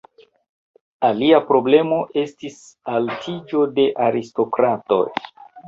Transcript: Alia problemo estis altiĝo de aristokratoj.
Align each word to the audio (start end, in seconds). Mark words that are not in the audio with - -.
Alia 1.09 1.41
problemo 1.49 1.99
estis 2.23 2.57
altiĝo 2.95 3.69
de 3.79 3.89
aristokratoj. 4.09 5.03